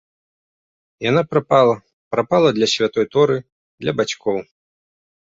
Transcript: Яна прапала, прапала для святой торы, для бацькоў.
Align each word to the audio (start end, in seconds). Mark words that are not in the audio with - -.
Яна 1.09 1.21
прапала, 1.33 1.75
прапала 2.15 2.49
для 2.59 2.67
святой 2.75 3.05
торы, 3.15 3.37
для 3.85 3.91
бацькоў. 4.03 4.37